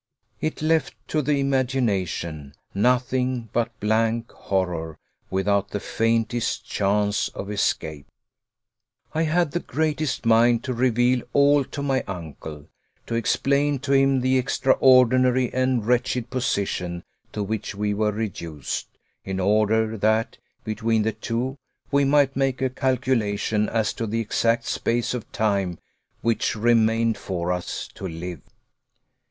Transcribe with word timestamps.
It 0.39 0.63
left 0.63 0.95
to 1.09 1.21
the 1.21 1.39
imagination 1.39 2.55
nothing 2.73 3.49
but 3.53 3.79
blank 3.79 4.31
horror, 4.31 4.97
without 5.29 5.69
the 5.69 5.79
faintest 5.79 6.65
chance 6.65 7.27
of 7.35 7.51
escape! 7.51 8.07
I 9.13 9.21
had 9.21 9.51
the 9.51 9.59
greatest 9.59 10.25
mind 10.25 10.63
to 10.63 10.73
reveal 10.73 11.21
all 11.33 11.63
to 11.65 11.83
my 11.83 12.01
uncle, 12.07 12.65
to 13.05 13.13
explain 13.13 13.77
to 13.81 13.93
him 13.93 14.21
the 14.21 14.39
extraordinary 14.39 15.53
and 15.53 15.85
wretched 15.85 16.31
position 16.31 17.03
to 17.31 17.43
which 17.43 17.75
we 17.75 17.93
were 17.93 18.11
reduced, 18.11 18.87
in 19.23 19.39
order 19.39 19.99
that, 19.99 20.35
between 20.63 21.03
the 21.03 21.11
two, 21.13 21.59
we 21.91 22.05
might 22.05 22.35
make 22.35 22.59
a 22.59 22.71
calculation 22.71 23.69
as 23.69 23.93
to 23.93 24.07
the 24.07 24.19
exact 24.19 24.65
space 24.65 25.13
of 25.13 25.31
time 25.31 25.77
which 26.23 26.55
remained 26.55 27.19
for 27.19 27.51
us 27.51 27.87
to 27.93 28.07
live. 28.07 28.41